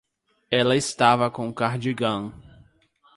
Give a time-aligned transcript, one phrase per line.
[0.49, 2.33] Ela estava com o cardigã.